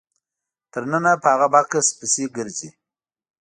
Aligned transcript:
تر 0.71 0.83
ننه 0.91 1.11
په 1.21 1.27
هغه 1.33 1.47
بکس 1.53 1.87
پسې 1.99 2.23
ګرځي. 2.35 2.69